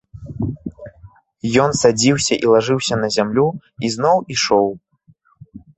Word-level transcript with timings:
Ён 1.65 1.69
садзіўся 1.81 2.33
і 2.43 2.51
лажыўся 2.55 2.95
на 3.05 3.13
зямлю 3.19 3.47
і 3.87 3.95
зноў 3.99 4.17
ішоў. 4.39 4.67